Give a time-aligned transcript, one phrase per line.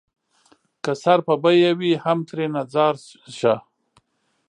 [0.83, 2.95] که سر په بيه وي هم ترېنه ځار
[3.37, 3.53] شــــــــــــــــــه